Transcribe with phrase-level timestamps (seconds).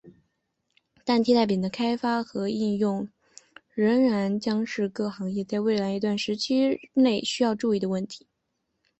[1.05, 3.07] 但替代品的开发和应用
[3.75, 8.25] 仍然将是各行业在未来一段时期内需要关注的问题。